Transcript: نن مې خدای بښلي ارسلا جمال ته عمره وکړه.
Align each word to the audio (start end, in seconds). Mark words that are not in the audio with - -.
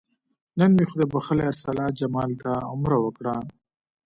نن 0.57 0.69
مې 0.77 0.83
خدای 0.91 1.07
بښلي 1.13 1.43
ارسلا 1.51 1.85
جمال 1.99 2.31
ته 2.41 2.51
عمره 2.71 2.97
وکړه. 3.01 3.35